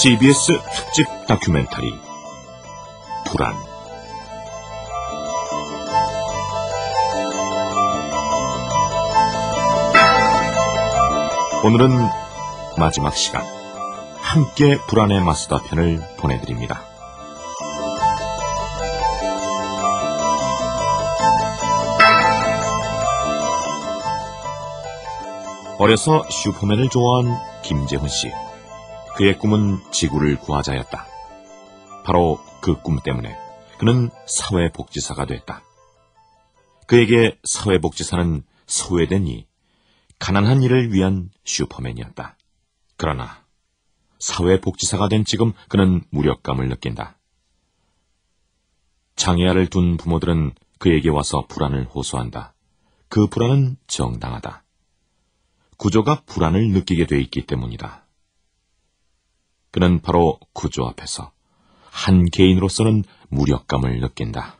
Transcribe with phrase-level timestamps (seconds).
[0.00, 1.92] CBS 특집 다큐멘터리
[3.26, 3.52] 불안
[11.64, 11.90] 오늘은
[12.78, 13.44] 마지막 시간
[14.20, 16.80] 함께 불안에 맞서다 편을 보내드립니다.
[25.76, 28.30] 어려서 슈퍼맨을 좋아한 김재훈 씨.
[29.18, 31.06] 그의 꿈은 지구를 구하자였다.
[32.04, 33.36] 바로 그 꿈 때문에
[33.78, 35.62] 그는 사회복지사가 됐다.
[36.86, 39.46] 그에게 사회복지사는 소외된 이,
[40.20, 42.36] 가난한 이를 위한 슈퍼맨이었다.
[42.96, 43.44] 그러나
[44.20, 47.18] 사회복지사가 된 지금 그는 무력감을 느낀다.
[49.16, 52.54] 장애아를 둔 부모들은 그에게 와서 불안을 호소한다.
[53.08, 54.62] 그 불안은 정당하다.
[55.76, 58.07] 구조가 불안을 느끼게 돼 있기 때문이다.
[59.70, 61.30] 그는 바로 구조 앞에서
[61.90, 64.56] 한 개인으로서는 무력감을 느낀다.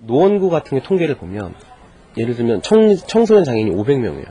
[0.00, 1.54] 노원구 같은 게 통계를 보면
[2.16, 4.28] 예를 들면 청, 청소년 장애인이 500명이에요.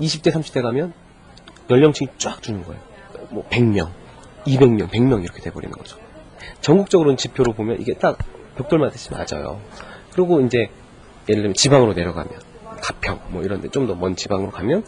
[0.00, 0.92] 20대, 30대 가면
[1.70, 2.80] 연령층이 쫙 주는 거예요.
[3.30, 3.90] 뭐 100명,
[4.46, 5.98] 200명, 100명 이렇게 돼버리는 거죠.
[6.60, 8.18] 전국적으로는 지표로 보면 이게 딱
[8.56, 9.60] 벽돌맞듯이 맞아요.
[10.12, 10.70] 그리고 이제
[11.28, 12.32] 예를 들면 지방으로 내려가면
[12.82, 14.84] 가평 뭐 이런 데 좀 더 먼 지방으로 가면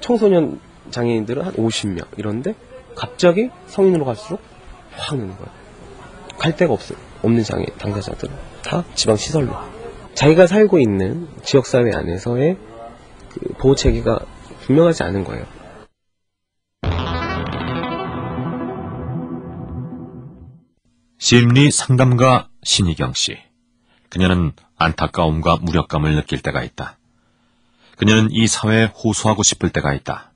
[0.00, 2.54] 청소년 장애인들은 한 50명 이런데
[2.94, 4.40] 갑자기 성인으로 갈수록
[4.92, 5.50] 확 느는 거예요.
[6.38, 6.80] 갈 데가 없,
[7.22, 9.52] 없는 장애 당사자들은 다 지방 시설로
[10.14, 12.56] 자기가 살고 있는 지역 사회 안에서의
[13.30, 14.20] 그 보호 체계가
[14.60, 15.44] 분명하지 않은 거예요.
[21.18, 23.38] 심리 상담가 신희경 씨.
[24.10, 26.98] 그녀는 안타까움과 무력감을 느낄 때가 있다.
[27.96, 30.33] 그녀는 이 사회에 호소하고 싶을 때가 있다.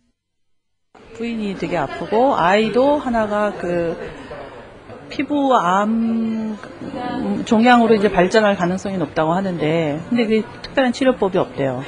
[1.19, 3.97] 부인이 되게 아프고 아이도 하나가 그
[5.09, 6.57] 피부암
[7.45, 11.83] 종양으로 이제 발전할 가능성이 높다고 하는데 근데 그 특별한 치료법이 없대요.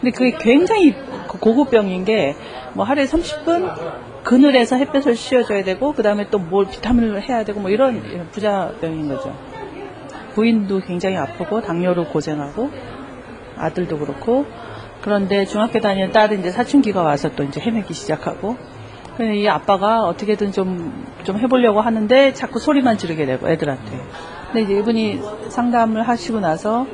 [0.00, 0.94] 근데 그게 굉장히
[1.28, 2.34] 고급병인 게
[2.76, 3.72] 뭐 하루에 30분
[4.22, 9.34] 그늘에서 햇볕을 씌워줘야 되고 그 다음에 또 뭘 비타민을 해야 되고 뭐 이런 부자병인 거죠.
[10.34, 12.70] 부인도 굉장히 아프고 당뇨로 고생하고
[13.56, 14.44] 아들도 그렇고
[15.06, 18.56] 그런데 중학교 다니는 딸은 이제 사춘기가 와서 또 이제 헤매기 시작하고
[19.20, 24.00] 이 아빠가 어떻게든 좀, 좀 해보려고 하는데 자꾸 소리만 지르게 되고 애들한테.
[24.46, 26.88] 근데 이제 이분이 상담을 하시고 나서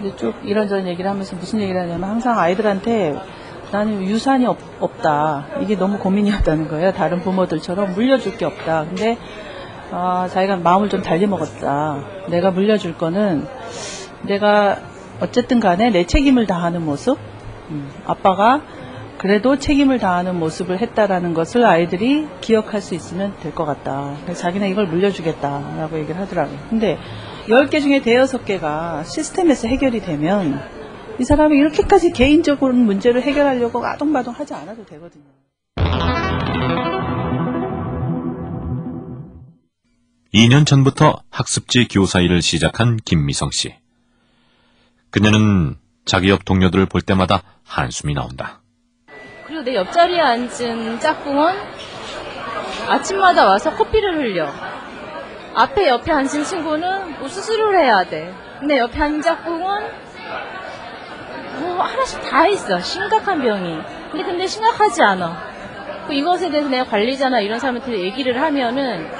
[0.00, 3.14] 이제 쭉 이런저런 얘기를 하면서 무슨 얘기를 하냐면 항상 아이들한테
[3.70, 5.46] 나는 유산이 없, 없다.
[5.60, 6.92] 이게 너무 고민이었다는 거예요.
[6.92, 8.86] 다른 부모들처럼 물려줄 게 없다.
[8.86, 9.16] 근데
[9.92, 12.00] 아, 자기가 마음을 좀 달리 먹었다.
[12.30, 13.46] 내가 물려줄 거는
[14.22, 14.78] 내가
[15.20, 17.16] 어쨌든 간에 내 책임을 다하는 모습.
[17.70, 18.62] 음, 아빠가
[19.18, 24.16] 그래도 책임을 다하는 모습을 했다라는 것을 아이들이 기억할 수 있으면 될 것 같다.
[24.34, 26.58] 자기는 이걸 물려주겠다라고 얘기를 하더라고요.
[26.68, 26.98] 근데
[27.48, 30.60] 10개 중에 대여섯 개가 시스템에서 해결이 되면
[31.20, 35.24] 이 사람이 이렇게까지 개인적으로 문제를 해결하려고 아동바동 하지 않아도 되거든요.
[40.34, 43.74] (2년) 전부터 학습지 교사 일을 시작한 김미성 씨.
[45.10, 48.60] 그녀는 자기 옆 동료들을 볼 때마다 한숨이 나온다.
[49.46, 51.54] 그리고 내 옆자리에 앉은 짝꿍은
[52.88, 54.48] 아침마다 와서 커피를 흘려.
[55.54, 58.34] 앞에 옆에 앉은 친구는 뭐 수술을 해야 돼.
[58.58, 60.04] 근데 옆에 앉은 짝꿍은
[61.60, 62.80] 뭐 하나씩 다 있어.
[62.80, 63.78] 심각한 병이.
[64.10, 65.54] 근데 근데 심각하지 않아.
[66.10, 69.10] 이것에 대해서 내가 관리자나 이런 사람한테 얘기를 하면은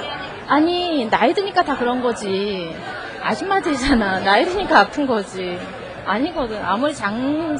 [0.47, 2.75] 아니 나이 드니까 다 그런 거지.
[3.23, 4.19] 아줌마들이잖아.
[4.19, 5.57] 나이 드니까 아픈 거지.
[6.05, 6.63] 아니거든.
[6.63, 7.57] 아무리 장,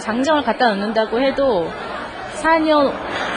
[0.00, 1.70] 장정을 갖다 놓는다고 해도
[2.42, 2.92] 4년,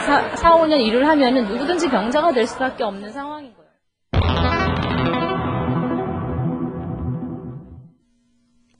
[0.06, 3.68] 4, 4, 5년 일을 하면은 누구든지 병자가 될 수밖에 없는 상황인 거예요.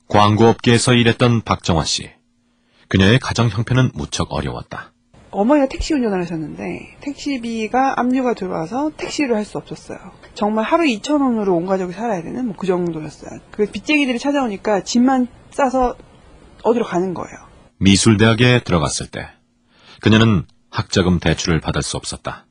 [0.08, 2.10] 광고업계에서 일했던 박정화 씨.
[2.88, 4.92] 그녀의 가정 형편은 무척 어려웠다.
[5.30, 9.98] 어머니가 택시 운전을 하셨는데 택시비가 압류가 들어와서 택시를 할 수 없었어요.
[10.34, 13.38] 정말 하루 2천 원으로 온 가족이 살아야 되는 뭐 그 정도였어요.
[13.50, 15.96] 그 빚쟁이들이 찾아오니까 집만 싸서
[16.62, 17.36] 어디로 가는 거예요.
[17.78, 19.28] 미술대학에 들어갔을 때
[20.00, 22.46] 그녀는 학자금 대출을 받을 수 없었다.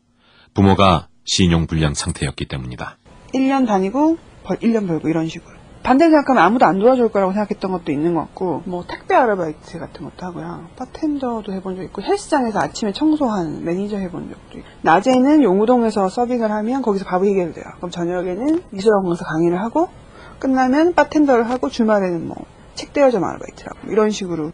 [0.54, 2.98] 부모가 신용불량 상태였기 때문이다.
[3.34, 5.57] 1년 다니고 1년 벌고 이런 식으로.
[5.88, 10.04] 반대로 생각하면 아무도 안 도와줄 거라고 생각했던 것도 있는 것 같고 뭐 택배 아르바이트 같은
[10.04, 10.70] 것도 하고요.
[10.76, 16.82] 바텐더도 해본 적 있고 헬스장에서 아침에 청소하는 매니저 해본 적도 있고 낮에는 용우동에서 서빙을 하면
[16.82, 17.66] 거기서 밥이 해결 돼요.
[17.78, 19.90] 그럼 저녁에는 미술학원에서 강의를 하고
[20.40, 24.54] 끝나면 바텐더를 하고 주말에는 뭐 책 대여점 아르바이트라고 이런 식으로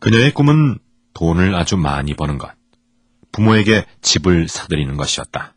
[0.00, 0.78] 그녀의 꿈은
[1.12, 2.50] 돈을 아주 많이 버는 것.
[3.32, 5.54] 부모에게 집을 사들이는 것이었다.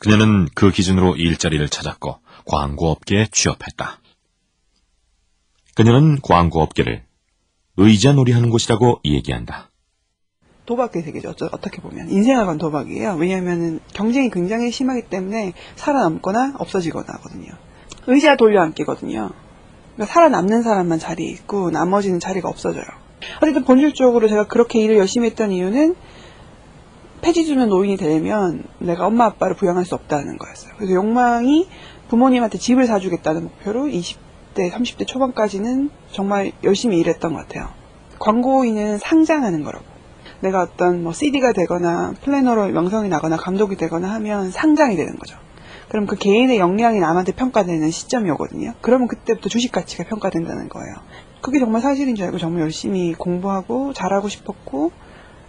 [0.00, 4.00] 그녀는 그 기준으로 일자리를 찾았고 광고업계에 취업했다.
[5.78, 7.04] 그녀는 광고 업계를
[7.76, 9.70] 의자놀이 하는 곳이라고 얘기한다.
[10.66, 11.28] 도박의 세계죠.
[11.52, 13.14] 어떻게 보면 인생을 건 도박이에요.
[13.14, 17.52] 왜냐하면 경쟁이 굉장히 심하기 때문에 살아남거나 없어지거나 하거든요.
[18.08, 19.30] 의자 돌려앉기거든요.
[19.94, 22.86] 그러니까 살아남는 사람만 자리에 있고 나머지는 자리가 없어져요.
[23.40, 25.94] 어쨌든 본질적으로 제가 그렇게 일을 열심히 했던 이유는
[27.20, 30.72] 폐지 주는 노인이 되면 내가 엄마 아빠를 부양할 수 없다는 거였어요.
[30.76, 31.68] 그래서 욕망이
[32.08, 34.27] 부모님한테 집을 사주겠다는 목표로 20
[34.58, 37.68] 대, 30대 초반까지는 정말 열심히 일했던 것 같아요.
[38.18, 39.84] 광고인은 상장하는 거라고.
[40.40, 45.38] 내가 어떤 뭐 CD가 되거나 플래너로 명성이 나거나 감독이 되거나 하면 상장이 되는 거죠.
[45.88, 48.74] 그럼 그 개인의 역량이 남한테 평가되는 시점이 오거든요.
[48.80, 50.96] 그러면 그때부터 주식 가치가 평가된다는 거예요.
[51.40, 54.90] 그게 정말 사실인 줄 알고 정말 열심히 공부하고 잘하고 싶었고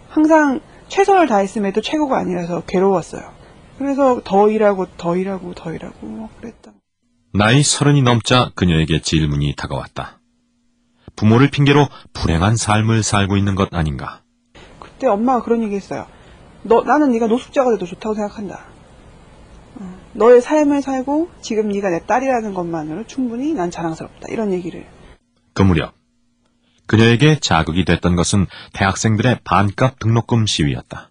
[0.08, 3.22] 항상 최선을 다했음에도 최고가 아니라서 괴로웠어요.
[3.76, 6.79] 그래서 더 일하고 더 일하고 더 일하고 뭐 그랬던.
[7.32, 10.18] 나이 서른이 넘자 그녀에게 질문이 다가왔다.
[11.14, 14.22] 부모를 핑계로 불행한 삶을 살고 있는 것 아닌가?
[14.78, 16.06] 그때 엄마가 그런 얘기 했어요.
[16.62, 18.64] 너, 나는 네가 노숙자가 돼도 좋다고 생각한다.
[19.76, 24.28] 어, 너의 삶을 살고 지금 네가 내 딸이라는 것만으로 충분히 난 자랑스럽다.
[24.30, 24.86] 이런 얘기를.
[25.54, 25.94] 그 무렵
[26.86, 31.08] 그녀에게 자극이 됐던 것은 대학생들의 반값 등록금 시위였다.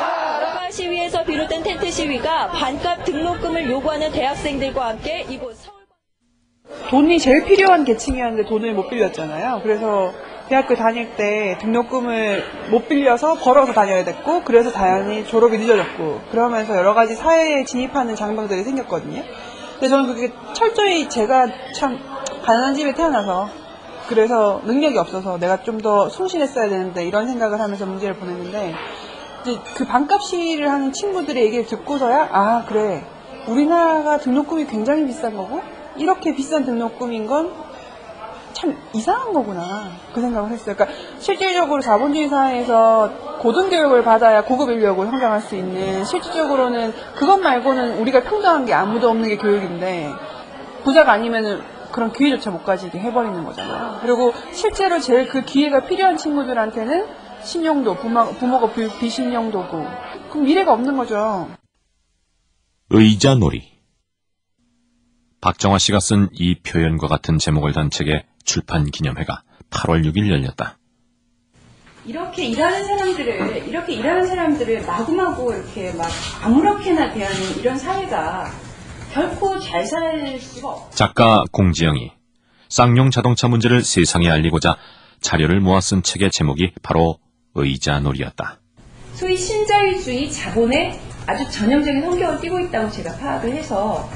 [0.00, 5.80] 아로마 시위에서 비롯된 텐트 시위가 반값 등록금을 요구하는 대학생들과 함께 이곳 서울
[6.88, 9.60] 돈이 제일 필요한 계층이었는데 돈을 못 빌렸잖아요.
[9.62, 10.10] 그래서
[10.48, 16.94] 대학교 다닐 때 등록금을 못 빌려서 벌어서 다녀야 됐고, 그래서 다행히 졸업이 늦어졌고, 그러면서 여러
[16.94, 19.22] 가지 사회에 진입하는 장벽들이 생겼거든요.
[19.74, 21.98] 근데 저는 그게 철저히 제가 참
[22.42, 23.48] 가난한 집에 태어나서,
[24.08, 28.74] 그래서 능력이 없어서 내가 좀더 성실했어야 되는데 이런 생각을 하면서 문제를 보냈는데,
[29.74, 33.04] 그 반값 시위를 하는 친구들의 얘기를 듣고서야, 아, 그래.
[33.46, 35.60] 우리나라가 등록금이 굉장히 비싼 거고,
[35.96, 37.70] 이렇게 비싼 등록금인 건
[38.60, 39.90] 참 이상한 거구나.
[40.12, 40.74] 그 생각을 했어요.
[40.76, 43.10] 그러니까 실질적으로 자본주의 사회에서
[43.40, 49.28] 고등교육을 받아야 고급 인력을 성장할 수 있는 실질적으로는 그것 말고는 우리가 평등한 게 아무도 없는
[49.30, 50.12] 게 교육인데
[50.84, 53.98] 부자가 아니면은 그런 기회조차 못 가지게 해버리는 거잖아요.
[54.02, 57.06] 그리고 실제로 제일 그 기회가 필요한 친구들한테는
[57.44, 59.86] 신용도, 부모, 부모가 비- 비신용도고
[60.30, 61.48] 그럼 미래가 없는 거죠.
[62.90, 63.70] 의자 놀이.
[65.40, 70.78] 박정화 씨가 쓴 이 표현과 같은 제목을 단 책의 출판 기념회가 8월 6일 열렸다.
[72.04, 76.06] 이렇게 일하는 사람들을 이렇게 일하는 사람들을 마구마구 이렇게 막
[76.42, 78.50] 아무렇게나 대하는 이런 사회가
[79.12, 80.92] 결코 잘 살 수가 없.
[80.94, 82.12] 작가 공지영이
[82.68, 84.76] 쌍용 자동차 문제를 세상에 알리고자
[85.20, 87.18] 자료를 모아 쓴 책의 제목이 바로
[87.54, 88.58] 의자놀이였다.
[89.14, 94.08] 소위 신자유주의 자본의 아주 전형적인 성격을 띠고 있다고 제가 파악을 해서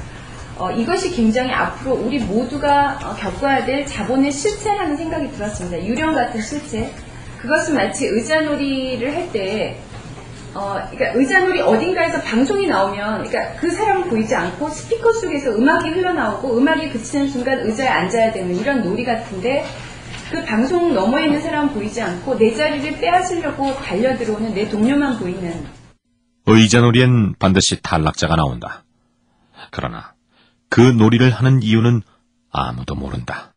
[0.57, 5.85] 어, 이것이 굉장히 앞으로 우리 모두가 어, 겪어야 될 자본의 실체라는 생각이 들었습니다.
[5.85, 6.91] 유령 같은 실체.
[7.41, 9.77] 그것은 마치 의자놀이를 할 때,
[10.53, 16.57] 어, 그러니까 의자놀이 어딘가에서 방송이 나오면, 그러니까 그 사람은 보이지 않고 스피커 속에서 음악이 흘러나오고
[16.57, 19.65] 음악이 그치는 순간 의자에 앉아야 되는 이런 놀이 같은데,
[20.35, 25.65] 그 방송 너머에 있는 사람은 보이지 않고 내 자리를 빼앗으려고 달려 들어오는 내 동료만 보이는
[26.45, 28.83] 의자놀이엔 반드시 탈락자가 나온다.
[29.71, 30.13] 그러나
[30.67, 32.01] 그 놀이를 하는 이유는
[32.51, 33.53] 아무도 모른다.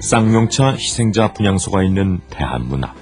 [0.00, 2.96] 쌍용차 희생자 분향소가 있는 대한문 앞.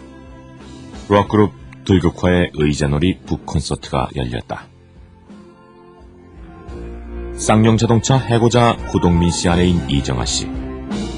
[1.08, 1.52] 록그룹
[1.84, 4.73] 들국화의 의자놀이 북콘서트가 열렸다.
[7.36, 10.46] 쌍용자동차 해고자 후동민 씨 아내인 이정아 씨.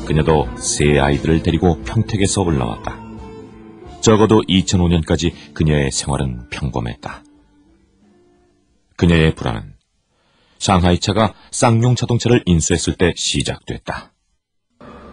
[0.07, 2.99] 그녀도 세 아이들을 데리고 평택에서 올라왔다.
[4.01, 7.23] 적어도 2005년까지 그녀의 생활은 평범했다.
[8.97, 9.75] 그녀의 불안은
[10.59, 14.13] 상하이차가 쌍용 자동차를 인수했을 때 시작됐다.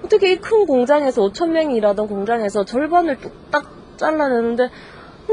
[0.06, 4.70] 어떻게 이 큰 공장에서 5천 명이 일하던 공장에서 절반을 뚝딱 잘라내는데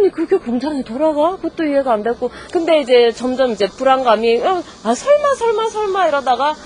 [0.00, 1.36] 아니 그게 공장이 돌아가?
[1.36, 6.56] 그것도 이해가 안 됐고 근데 이제 점점 이제 불안감이 어, 아 설마 설마 설마 이러다가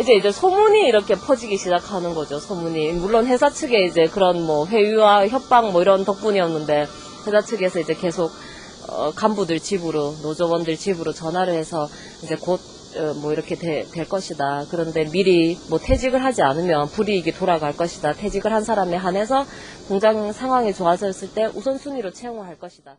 [0.00, 5.28] 이제 이제 소문이 이렇게 퍼지기 시작하는 거죠 소문이 물론 회사 측에 이제 그런 뭐 회유와
[5.28, 6.86] 협박 뭐 이런 덕분이었는데
[7.26, 8.32] 회사 측에서 이제 계속
[8.88, 11.88] 어, 간부들 집으로 노조원들 집으로 전화를 해서
[12.22, 12.75] 이제 곧 어,
[13.20, 14.66] 뭐 이렇게 되- 될 것이다.
[14.70, 18.12] 그런데 미리 뭐 퇴직을 하지 않으면 불이익이 돌아갈 것이다.
[18.12, 19.44] 퇴직을 한 사람에 한해서
[19.88, 22.96] 공장 상황이 좋아졌을 때 우선순위로 채용할 것이다.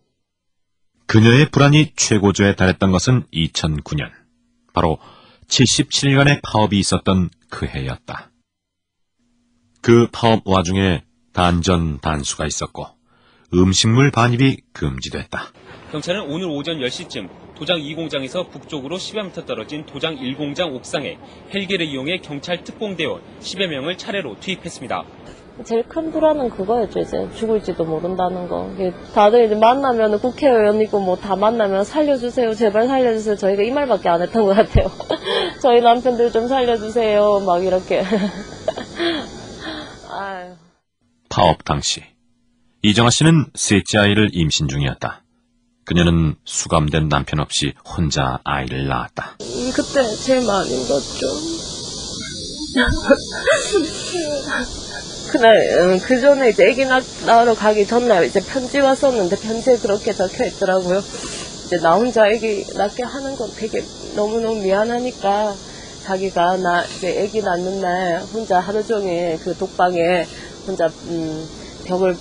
[1.06, 4.10] 그녀의 불안이 최고조에 달했던 것은 2009년.
[4.74, 4.98] 바로
[5.48, 8.32] 77년의 파업이 있었던 그 해였다.
[9.82, 12.88] 그 파업 와중에 단전 단수가 있었고
[13.54, 15.51] 음식물 반입이 금지됐다.
[15.91, 21.17] 경찰은 오늘 오전 10시쯤 도장 2공장에서 북쪽으로 10여 미터 떨어진 도장 1공장 옥상에
[21.53, 25.03] 헬기를 이용해 경찰 특공대원 10여 명을 차례로 투입했습니다.
[25.63, 27.00] 제일 큰 불안은 그거였죠.
[27.00, 28.70] 이제 죽을지도 모른다는 거.
[29.15, 32.53] 다들 이제 만나면 국회의원이고 뭐 다 만나면 살려주세요.
[32.53, 33.36] 제발 살려주세요.
[33.38, 34.91] 저희가 이 말밖에 안 했던 것 같아요.
[35.63, 37.39] 저희 남편들 좀 살려주세요.
[37.39, 38.03] 막 이렇게.
[40.12, 40.53] 아유.
[41.29, 42.03] 파업 당시
[42.84, 45.24] 이정아 씨는 셋째 아이를 임신 중이었다.
[45.88, 49.38] 그녀는 수감된 남편 없이 혼자 아이를 낳았다.
[49.39, 51.27] 음, 그때 제일 많이 울었죠.
[55.32, 60.12] 그날 음, 그 전에 이제 아기 낳, 낳으러 가기 전날 이제 편지 왔었는데 편지에 그렇게
[60.12, 61.01] 적혀 있더라고요.
[61.65, 63.82] 이제 나 혼자 아기 낳게 하는 건 되게
[64.13, 65.56] 너무너무 미안하니까
[66.03, 70.27] 자기가 나 이제 아기 낳는 날 혼자 하루 종일 그 독방에
[70.67, 71.48] 혼자 음,
[71.88, 72.15] 벽을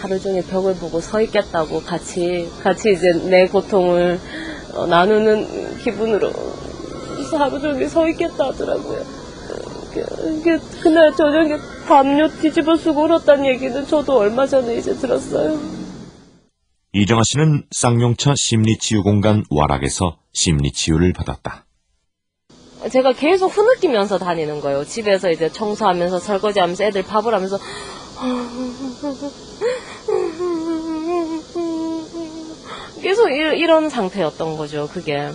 [0.00, 4.18] 하루 종일 벽을 보고 서 있겠다고 같이 같이 이제 내 고통을
[4.74, 6.32] 어, 나누는 기분으로
[7.38, 9.20] 하루 종일 서 있겠다 하더라고요.
[9.92, 15.58] 그, 그, 그날 저녁에 담요 뒤집어 쓰고 울었다는 얘기는 저도 얼마 전에 이제 들었어요.
[16.92, 21.66] 이정아 씨는 쌍용차 심리치유공간 와락에서 심리치유를 받았다.
[22.90, 24.84] 제가 계속 흐느끼면서 다니는 거예요.
[24.84, 27.58] 집에서 이제 청소하면서 설거지하면서 애들 밥을 하면서
[33.00, 34.88] 계속 이, 런 상태였던 거죠.
[34.88, 35.30] 그게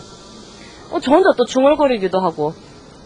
[0.92, 2.54] 어, 저 혼자 또 중얼거리기도 하고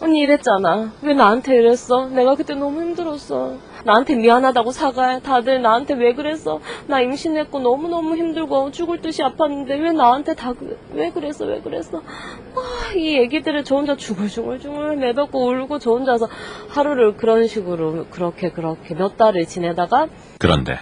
[0.01, 0.93] 언니 이랬잖아.
[1.01, 2.07] 왜 나한테 이랬어?
[2.09, 3.57] 내가 그때 너무 힘들었어.
[3.83, 5.21] 나한테 미안하다고 사과해.
[5.21, 6.59] 다들 나한테 왜 그랬어?
[6.87, 10.53] 나 임신했고 너무너무 힘들고 죽을 듯이 아팠는데 왜 나한테 다,
[10.91, 11.45] 왜 그랬어?
[11.45, 11.99] 왜 그랬어?
[11.99, 16.29] 아, 이 얘기들을 저 혼자 중얼중얼중얼 내뱉고 울고 저 혼자서
[16.69, 20.07] 하루를 그런 식으로 그렇게 그렇게 몇 달을 지내다가
[20.39, 20.77] 그런데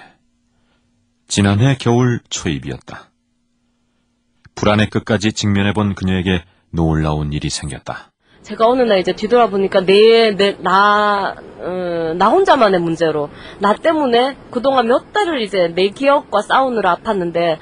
[1.28, 3.10] 지난해 겨울 초입이었다.
[4.56, 8.12] 불안의 끝까지 직면해본 그녀에게 놀라운 일이 생겼다.
[8.48, 13.28] 제가 어느 날 이제 뒤돌아보니까 내, 내, 나, 어, 나 혼자만의 문제로,
[13.60, 17.58] 나 때문에 그동안 몇 달을 이제 내 기억과 싸우느라 아팠는데,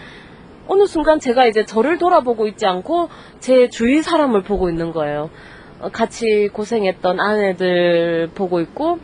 [0.68, 5.32] 어느 순간 제가 이제 저를 돌아보고 있지 않고, 제 주위 사람을 보고 있는 거예요.
[5.80, 9.00] 어, 같이 고생했던 아내들 보고 있고,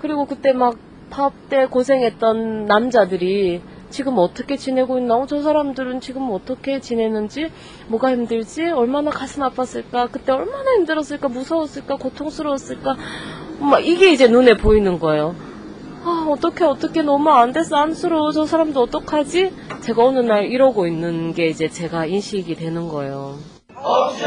[0.00, 0.78] 그리고 그때 막
[1.10, 5.16] 파업 때 고생했던 남자들이 지금 어떻게 지내고 있나?
[5.16, 7.50] 어, 저 사람들은 지금 어떻게 지내는지,
[7.88, 12.96] 뭐가 힘들지, 얼마나 가슴 아팠을까, 그때 얼마나 힘들었을까, 무서웠을까, 고통스러웠을까,
[13.60, 15.34] 막 이게 이제 눈에 보이는 거예요.
[16.04, 18.30] 아, 어떻게, 어떻게 너무 안 돼서 안쓰러워.
[18.32, 19.52] 저 사람도 어떡하지?
[19.80, 23.36] 제가 어느 날 이러고 있는 게 이제 제가 인식이 되는 거예요.
[23.74, 24.24] 없이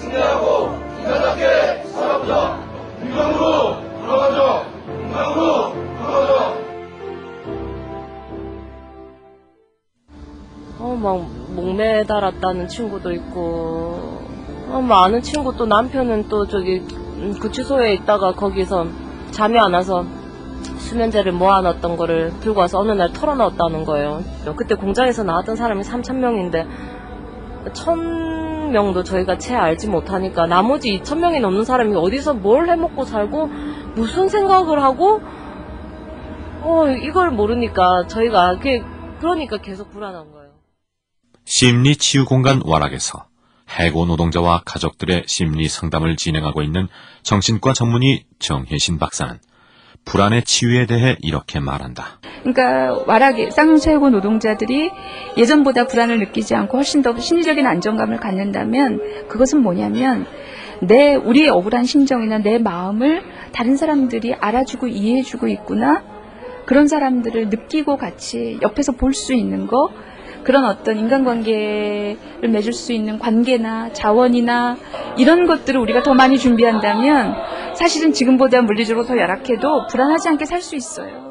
[0.00, 0.68] 승리하고
[1.00, 2.60] 인간답게 살아보자.
[3.02, 4.66] 인간으로 돌아가자.
[5.06, 5.69] 인간으로
[10.82, 14.22] 어, 막, 목매달았다는 친구도 있고,
[14.70, 16.78] 어, 뭐, 아는 친구 또 남편은 또 저기,
[17.18, 18.86] 음, 구치소에 있다가 거기서
[19.30, 20.06] 잠이 안 와서
[20.78, 24.22] 수면제를 모아놨던 거를 들고 와서 어느 날 털어넣었다는 거예요.
[24.56, 26.66] 그때 공장에서 나왔던 사람이 3,000명인데,
[27.74, 33.50] 1,000명도 저희가 채 알지 못하니까, 나머지 2,000명이 넘는 사람이 어디서 뭘 해먹고 살고,
[33.96, 35.20] 무슨 생각을 하고,
[36.62, 38.56] 어, 이걸 모르니까 저희가,
[39.20, 40.39] 그러니까 계속 불안한 거예요.
[41.50, 43.24] 심리 치유 공간 와락에서
[43.76, 46.86] 해고 노동자와 가족들의 심리 상담을 진행하고 있는
[47.24, 49.36] 정신과 전문의 정혜신 박사는
[50.04, 52.20] 불안의 치유에 대해 이렇게 말한다.
[52.44, 54.92] 그러니까 와락의 쌍용차 해고 노동자들이
[55.36, 60.26] 예전보다 불안을 느끼지 않고 훨씬 더 심리적인 안정감을 갖는다면 그것은 뭐냐면
[60.80, 66.04] 내 우리의 억울한 심정이나 내 마음을 다른 사람들이 알아주고 이해해주고 있구나
[66.64, 69.90] 그런 사람들을 느끼고 같이 옆에서 볼 수 있는 거
[70.44, 74.76] 그런 어떤 인간관계를 맺을 수 있는 관계나 자원이나
[75.18, 77.34] 이런 것들을 우리가 더 많이 준비한다면
[77.74, 81.30] 사실은 지금보다 물리적으로 더 열악해도 불안하지 않게 살 수 있어요.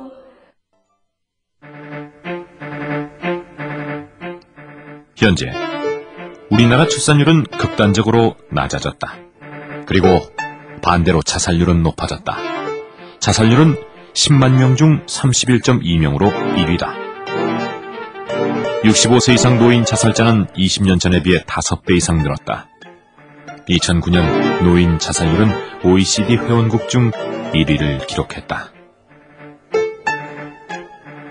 [5.15, 5.51] 현재
[6.49, 9.15] 우리나라 출산율은 극단적으로 낮아졌다.
[9.85, 10.07] 그리고
[10.81, 12.37] 반대로 자살률은 높아졌다.
[13.19, 13.75] 자살률은
[14.13, 17.08] 10만 명 중 31.2명으로 1위다.
[18.83, 22.69] 65세 이상 노인 자살자는 20년 전에 비해 5배 이상 늘었다.
[23.67, 28.71] 2009년 노인 자살률은 OECD 회원국 중 1위를 기록했다.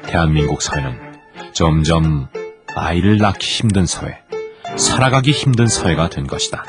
[0.02, 1.00] 대한민국 사회는
[1.54, 2.28] 점점
[2.74, 4.20] 아이를 낳기 힘든 사회,
[4.76, 6.64] 살아가기 힘든 사회가 된 것이다.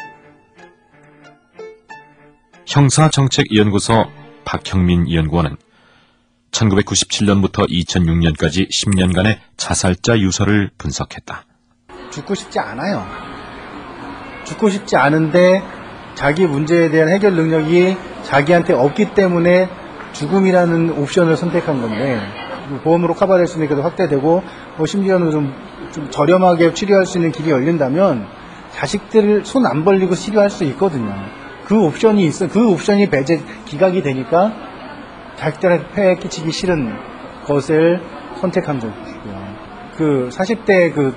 [2.65, 4.05] 형사정책연구소
[4.45, 5.57] 박형민 연구원은
[6.51, 11.44] 1997년부터 2006년까지 10년간의 자살자 유서를 분석했다.
[12.12, 13.06] 죽고 싶지 않아요.
[14.46, 15.62] 죽고 싶지 않은데
[16.15, 19.70] 자기 문제에 대한 해결 능력이 자기한테 없기 때문에
[20.13, 22.20] 죽음이라는 옵션을 선택한 건데
[22.84, 24.44] 보험으로 커버될 수 있는 게 확대되고
[24.77, 25.53] 뭐 심지어는 좀,
[25.91, 28.27] 좀 저렴하게 치료할 수 있는 길이 열린다면
[28.74, 31.13] 자식들을 손 안 벌리고 치료할 수 있거든요.
[31.65, 32.48] 그 옵션이 있어.
[32.48, 34.51] 그 옵션이 배제 기각이 되니까
[35.39, 36.93] 자식들한테 폐에 끼치기 싫은
[37.46, 38.01] 것을
[38.39, 39.55] 선택한 거고요.
[39.98, 41.13] 그 40대 그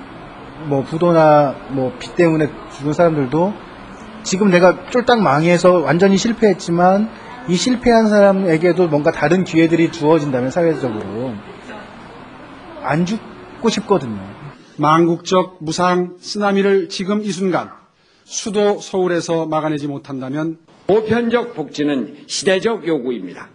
[0.65, 3.53] 뭐 부도나 뭐 빚 때문에 죽은 사람들도
[4.23, 7.09] 지금 내가 쫄딱 망해서 완전히 실패했지만
[7.49, 11.33] 이 실패한 사람에게도 뭔가 다른 기회들이 주어진다면 사회적으로
[12.81, 14.21] 안 죽고 싶거든요.
[14.77, 17.69] 망국적 무상 쓰나미를 지금 이 순간
[18.23, 23.49] 수도 서울에서 막아내지 못한다면 보편적 복지는 시대적 요구입니다.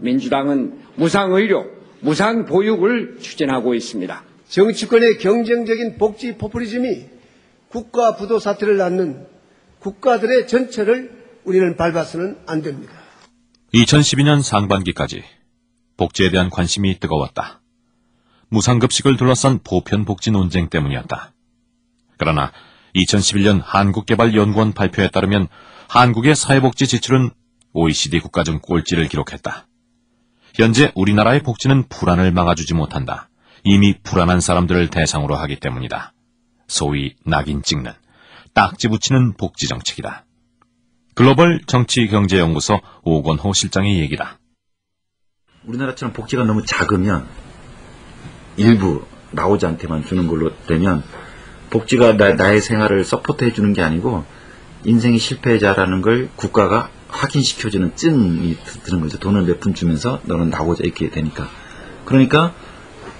[0.00, 1.66] 민주당은 무상의료,
[2.00, 4.22] 무상보육을 추진하고 있습니다.
[4.48, 7.06] 정치권의 경쟁적인 복지 포퓰리즘이
[7.68, 9.26] 국가 부도 사태를 낳는
[9.80, 11.10] 국가들의 전체를
[11.44, 12.92] 우리는 밟아서는 안 됩니다.
[13.74, 15.22] 2012년 상반기까지
[15.96, 17.60] 복지에 대한 관심이 뜨거웠다.
[18.48, 21.32] 무상급식을 둘러싼 보편복지 논쟁 때문이었다.
[22.16, 22.52] 그러나
[22.94, 25.48] 2011년 한국개발연구원 발표에 따르면
[25.88, 27.30] 한국의 사회복지 지출은
[27.72, 29.67] OECD 국가 중 꼴찌를 기록했다.
[30.54, 33.28] 현재 우리나라의 복지는 불안을 막아주지 못한다.
[33.64, 36.12] 이미 불안한 사람들을 대상으로 하기 때문이다.
[36.66, 37.92] 소위 낙인 찍는,
[38.54, 40.24] 딱지 붙이는 복지 정책이다.
[41.14, 44.38] 글로벌 정치경제연구소 오건호 실장의 얘기다.
[45.64, 47.26] 우리나라처럼 복지가 너무 작으면
[48.56, 51.02] 일부 나오지 않게만 주는 걸로 되면
[51.70, 54.24] 복지가 나, 의 생활을 서포트해 주는 게 아니고
[54.84, 59.18] 인생의 실패자라는 걸 국가가 확인시켜주는 증이 드는 거죠.
[59.18, 61.48] 돈을 몇 푼 주면서 너는 나오자 이렇게 되니까.
[62.04, 62.54] 그러니까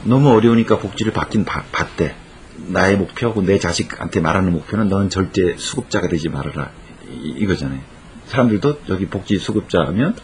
[0.04, 2.14] 너무 어려우니까 복지를 받긴 받, 받대.
[2.68, 6.70] 나의 목표하고 내 자식한테 말하는 목표는 너는 절대 수급자가 되지 말아라.
[7.10, 7.80] 이, 이거잖아요.
[8.26, 10.16] 사람들도 여기 복지 수급자면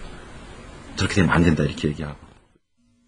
[0.97, 2.17] 저렇게 되면 안 된다 이렇게 얘기하고.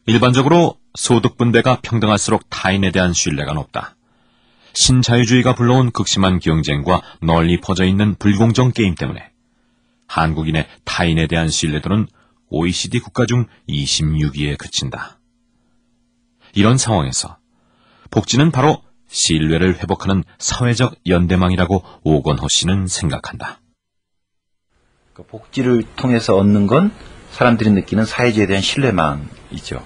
[0.07, 3.97] 일반적으로 소득 분배가 평등할수록 타인에 대한 신뢰가 높다.
[4.75, 9.31] 신자유주의가 불러온 극심한 경쟁과 널리 퍼져 있는 불공정 게임 때문에
[10.09, 12.07] 한국인의 타인에 대한 신뢰도는
[12.49, 15.19] OECD 국가 중 26위에 그친다.
[16.55, 17.37] 이런 상황에서
[18.11, 23.61] 복지는 바로 신뢰를 회복하는 사회적 연대망이라고 오건호 씨는 생각한다.
[25.13, 26.93] 그 복지를 통해서 얻는 건
[27.31, 29.85] 사람들이 느끼는 사회주의에 대한 신뢰망이죠.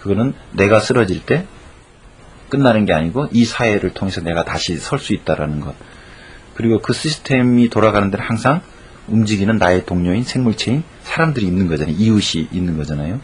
[0.00, 1.46] 그거는 내가 쓰러질 때
[2.48, 5.74] 끝나는 게 아니고 이 사회를 통해서 내가 다시 설 수 있다라는 것.
[6.54, 8.60] 그리고 그 시스템이 돌아가는 데는 항상
[9.08, 11.94] 움직이는 나의 동료인 생물체인 사람들이 있는 거잖아요.
[11.96, 13.20] 이웃이 있는 거잖아요.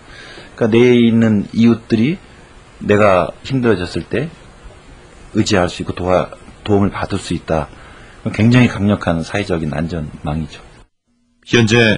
[0.54, 2.18] 그러니까 내에 있는 이웃들이
[2.80, 4.28] 내가 힘들어졌을 때
[5.34, 6.30] 의지할 수 있고 도와,
[6.64, 7.68] 도움을 받을 수 있다.
[8.34, 10.62] 굉장히 강력한 사회적인 안전망이죠.
[11.46, 11.96] 현재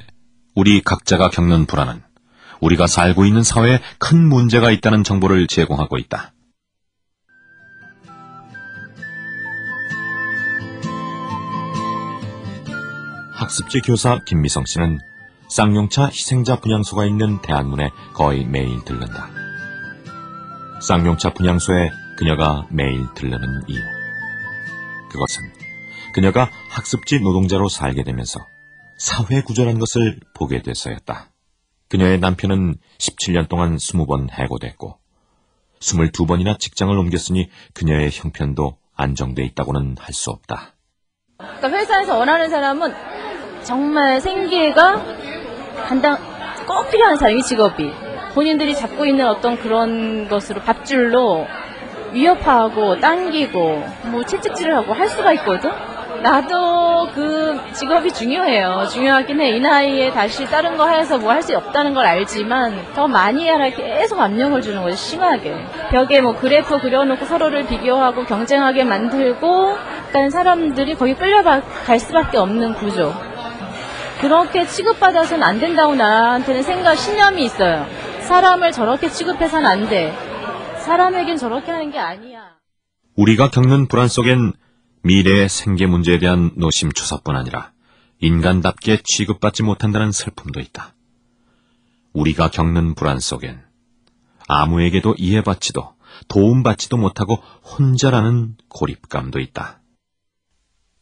[0.55, 2.03] 우리 각자가 겪는 불안은
[2.61, 6.33] 우리가 살고 있는 사회에 큰 문제가 있다는 정보를 제공하고 있다.
[13.41, 14.99] 학습지 교사 김미성 씨는
[15.49, 19.31] 쌍용차 희생자 분향소가 있는 대한문에 거의 매일 들른다.
[20.83, 23.81] 쌍용차 분향소에 그녀가 매일 들르는 이유.
[25.11, 25.43] 그것은
[26.13, 28.41] 그녀가 학습지 노동자로 살게 되면서
[28.99, 31.31] 사회 구조란 것을 보게 돼서였다.
[31.89, 34.99] 그녀의 남편은 17년 동안 20번 해고됐고
[35.81, 40.75] 22번이나 직장을 옮겼으니 그녀의 형편도 안정돼 있다고는 할 수 없다.
[41.39, 43.10] 그러니까 회사에서 원하는 사람은
[43.63, 45.01] 정말 생계가
[45.85, 46.17] 한당
[46.67, 47.93] 꼭 필요한 사람이 직업이
[48.35, 51.47] 본인들이 잡고 있는 어떤 그런 것으로 밥줄로
[52.13, 55.71] 위협하고 당기고 뭐 채찍질을 하고 할 수가 있거든.
[56.23, 58.87] 나도 그 직업이 중요해요.
[58.93, 59.51] 중요하긴 해.
[59.57, 63.71] 이 나이에 다시 다른 거 해서 뭐 할 수 없다는 걸 알지만 더 많이 하라
[63.71, 64.97] 계속 압력을 주는 거죠.
[64.97, 65.55] 심하게.
[65.91, 69.77] 벽에 뭐 그래프 그려놓고 서로를 비교하고 경쟁하게 만들고
[70.09, 71.63] 일단 사람들이 거기 끌려갈
[71.99, 73.15] 수밖에 없는 구조.
[74.21, 77.87] 그렇게 취급받아서는 안 된다고 나한테는 생각, 신념이 있어요.
[78.21, 80.13] 사람을 저렇게 취급해서는 안 돼.
[80.85, 82.57] 사람에겐 저렇게 하는 게 아니야.
[83.17, 84.53] 우리가 겪는 불안 속엔
[85.03, 87.73] 미래의 생계 문제에 대한 노심초사뿐 아니라
[88.21, 90.95] 인간답게 취급받지 못한다는 슬픔도 있다.
[92.13, 93.63] 우리가 겪는 불안 속엔
[94.49, 95.95] 아무에게도 이해받지도
[96.29, 99.81] 도움받지도 못하고 혼자라는 고립감도 있다.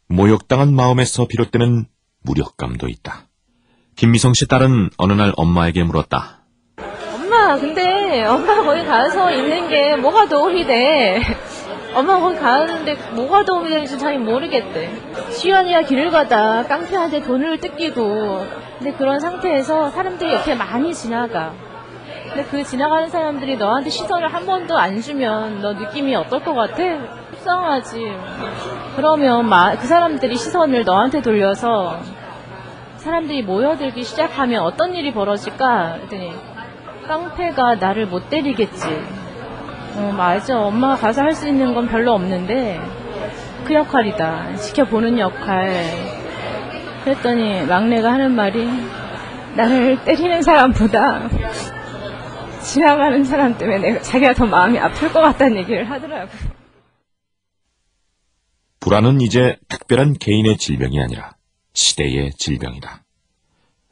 [0.07, 1.87] 모욕당한 마음에서 비롯되는
[2.29, 3.23] 무력감도 있다.
[3.97, 6.39] 김미성 씨 딸은 어느 날 엄마에게 물었다.
[7.15, 11.21] 엄마, 근데 엄마 거기 가서 있는 게 뭐가 도움이 돼?
[11.95, 14.91] 엄마 거기 가는데 뭐가 도움이 되는지 잘 모르겠대.
[15.31, 18.47] 수연이가 길을 가다 깡패한테 돈을 뜯기고,
[18.79, 21.53] 근데 그런 상태에서 사람들이 옆에 많이 지나가.
[22.29, 26.77] 근데 그 지나가는 사람들이 너한테 시선을 한 번도 안 주면 너 느낌이 어떨 것 같아?
[27.33, 28.13] 속상하지.
[28.97, 31.99] 그러면 마- 그 사람들이 시선을 너한테 돌려서
[32.99, 35.95] 사람들이 모여들기 시작하면 어떤 일이 벌어질까?
[35.97, 36.33] 그랬더니
[37.07, 38.87] 깡패가 나를 못 때리겠지.
[39.97, 40.61] 어, 맞아.
[40.61, 42.81] 엄마가 가서 할 수 있는 건 별로 없는데
[43.65, 44.57] 그 역할이다.
[44.57, 45.85] 지켜보는 역할.
[47.05, 48.69] 그랬더니 막내가 하는 말이
[49.57, 51.29] 나를 때리는 사람보다
[52.63, 56.31] 지나가는 사람 때문에 내가 자기가 더 마음이 아플 것 같다는 얘기를 하더라고.
[58.81, 61.33] 불안은 이제 특별한 개인의 질병이 아니라
[61.73, 63.05] 시대의 질병이다.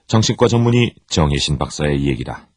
[0.06, 2.48] 정신과 전문의 정혜신 박사의 얘기다.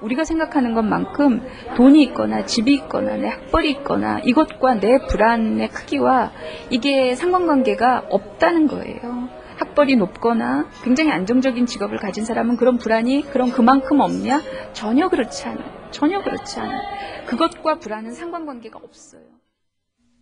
[0.00, 1.44] 우리가 생각하는 것만큼
[1.76, 6.32] 돈이 있거나 집이 있거나 내 학벌이 있거나 이것과 내 불안의 크기와
[6.70, 9.28] 이게 상관관계가 없다는 거예요.
[9.58, 14.40] 학벌이 높거나 굉장히 안정적인 직업을 가진 사람은 그런 불안이 그런 그만큼 없냐?
[14.72, 15.90] 전혀 그렇지 않아요.
[15.90, 16.80] 전혀 그렇지 않아요.
[17.26, 19.22] 그것과 불안은 상관관계가 없어요.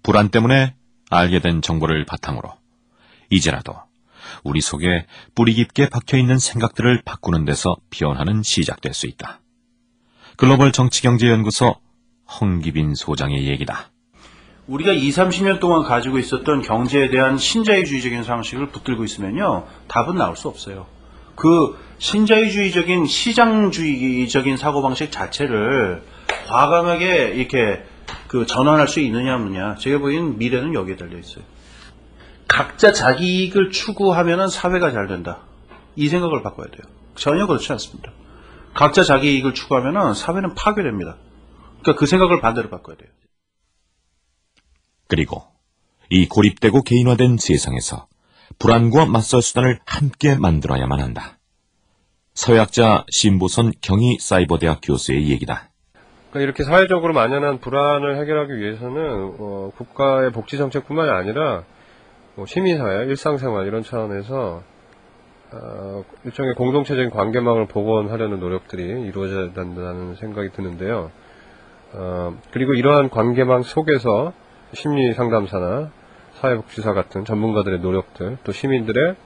[0.03, 0.75] 불안 때문에
[1.11, 2.51] 알게 된 정보를 바탕으로
[3.31, 3.75] 이제라도
[4.43, 9.41] 우리 속에 뿌리 깊게 박혀 있는 생각들을 바꾸는 데서 변화는 시작될 수 있다.
[10.37, 11.75] 글로벌 정치경제연구소
[12.41, 13.91] 홍기빈 소장의 얘기다.
[14.67, 20.49] 우리가 2, 30년 동안 가지고 있었던 경제에 대한 신자유주의적인 상식을 붙들고 있으면요, 답은 나올 수
[20.49, 20.87] 없어요.
[21.37, 26.03] 그 신자유주의적인 시장주의적인 사고방식 자체를
[26.49, 27.85] 과감하게 이렇게
[28.27, 31.45] 그 전환할 수 있느냐 없느냐, 제가 보기엔 미래는 여기에 달려 있어요.
[32.57, 35.41] 각자 자기 이익을 추구하면 사회가 잘 된다.
[35.95, 36.91] 이 생각을 바꿔야 돼요.
[37.15, 38.13] 전혀 그렇지 않습니다.
[38.73, 41.19] 각자 자기 이익을 추구하면 사회는 파괴됩니다.
[41.83, 43.11] 그러니까 그 생각을 반대로 바꿔야 돼요.
[45.07, 45.45] 그리고
[46.09, 48.07] 이 고립되고 개인화된 세상에서
[48.59, 51.37] 불안과 맞설 수단을 함께 만들어야만 한다.
[52.33, 55.69] 서약자 신보선 경희 사이버대학 교수의 얘기다.
[56.31, 61.65] 그러니까 이렇게 사회적으로 만연한 불안을 해결하기 위해서는 어, 국가의 복지 정책뿐만이 아니라
[62.37, 64.63] 뭐 시민사회, 일상생활 이런 차원에서
[65.53, 71.11] 어, 일종의 공동체적인 관계망을 복원하려는 노력들이 이루어져야 된다는 생각이 드는데요.
[71.95, 74.35] 어, 그리고 이러한 관계망 속에서
[74.75, 75.91] 심리 상담사나
[76.35, 79.17] 사회복지사 같은 전문가들의 노력들, 또 시민들의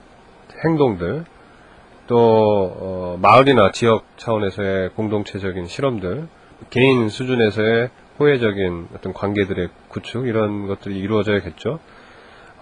[0.65, 1.25] 행동들,
[2.07, 6.29] 또 어, 마을이나 지역 차원에서의 공동체적인 실험들,
[6.71, 11.81] 개인 수준에서의 호혜적인 어떤 관계들의 구축 이런 것들이 이루어져야겠죠.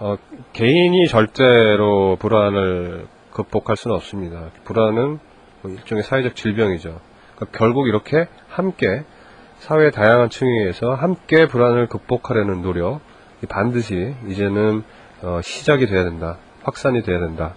[0.01, 0.17] 어,
[0.53, 4.51] 개인이 절대로 불안을 극복할 수는 없습니다.
[4.65, 5.19] 불안은
[5.63, 7.01] 뭐 일종의 사회적 질병이죠.
[7.35, 9.05] 그러니까 결국 이렇게 함께
[9.59, 13.01] 사회 다양한 층위에서 함께 불안을 극복하려는 노력
[13.49, 14.85] 반드시 이제는
[15.23, 16.39] 어, 시작이 돼야 된다.
[16.63, 17.55] 확산이 돼야 된다.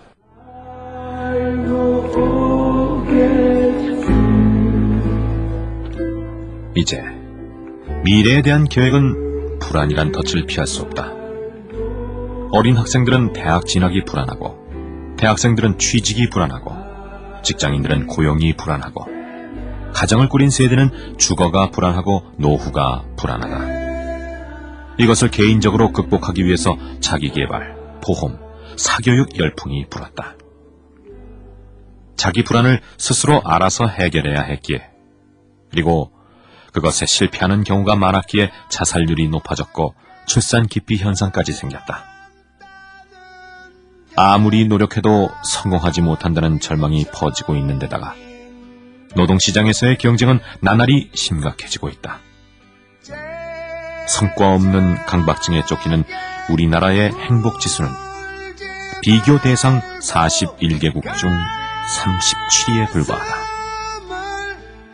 [6.75, 7.04] 이제
[8.04, 11.20] 미래에 대한 계획은 불안이란 덫을 피할 수 없다.
[12.54, 16.76] 어린 학생들은 대학 진학이 불안하고, 대학생들은 취직이 불안하고,
[17.44, 19.06] 직장인들은 고용이 불안하고,
[19.94, 24.96] 가정을 꾸린 세대는 주거가 불안하고 노후가 불안하다.
[24.98, 28.38] 이것을 개인적으로 극복하기 위해서 자기개발, 보험,
[28.76, 30.36] 사교육 열풍이 불었다.
[32.18, 34.90] 자기 불안을 스스로 알아서 해결해야 했기에,
[35.70, 36.12] 그리고
[36.74, 42.11] 그것에 실패하는 경우가 많았기에 자살률이 높아졌고 출산 기피 현상까지 생겼다.
[44.15, 48.13] 아무리 노력해도 성공하지 못한다는 절망이 퍼지고 있는 데다가
[49.15, 52.19] 노동시장에서의 경쟁은 나날이 심각해지고 있다.
[54.08, 56.04] 성과 없는 강박증에 쫓기는
[56.50, 57.89] 우리나라의 행복지수는
[59.02, 61.32] 비교 대상 41개국 중
[62.00, 63.36] 37위에 불과하다.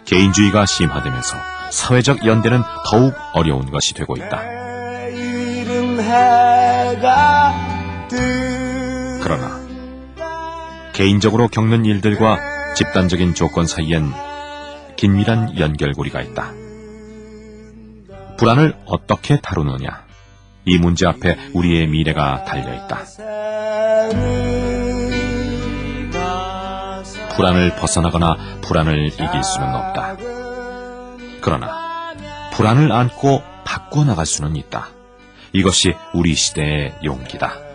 [0.05, 1.37] 개인주의가 심화되면서
[1.71, 4.41] 사회적 연대는 더욱 어려운 것이 되고 있다.
[10.97, 14.11] 개인적으로 겪는 일들과 집단적인 조건 사이엔
[14.95, 16.51] 긴밀한 연결고리가 있다.
[18.39, 20.07] 불안을 어떻게 다루느냐.
[20.65, 23.03] 이 문제 앞에 우리의 미래가 달려 있다.
[27.35, 30.17] 불안을 벗어나거나 불안을 이길 수는 없다.
[31.41, 32.15] 그러나
[32.53, 34.89] 불안을 안고 바꿔나갈 수는 있다.
[35.53, 37.66] 이것이 우리 시대의 용기다.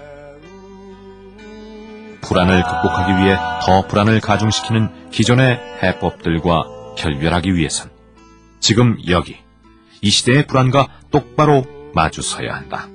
[2.23, 7.91] 불안을 극복하기 위해 더 불안을 가중시키는 기존의 해법들과 결별하기 위해선
[8.61, 9.37] 지금 여기
[10.01, 12.89] 이 시대의 불안과 똑바로 마주서야 한다.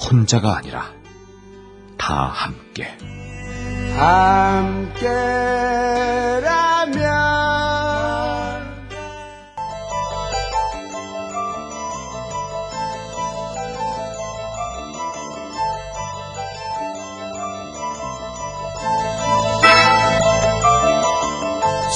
[0.00, 0.92] 혼자가 아니라
[1.96, 2.96] 다 함께.
[3.96, 4.98] 함께라면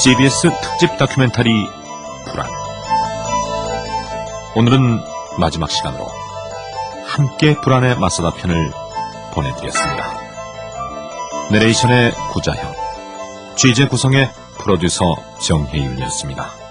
[0.02, 1.52] CBS 특집 다큐멘터리
[2.24, 2.50] 불안.
[4.56, 5.00] 오늘은
[5.38, 6.08] 마지막 시간으로
[7.06, 8.72] 함께 불안에 맞서다 편을
[9.32, 10.18] 보내드렸습니다.
[11.52, 12.74] 내레이션의 구자형,
[13.54, 16.61] 취재 구성의 프로듀서 정혜윤이었습니다.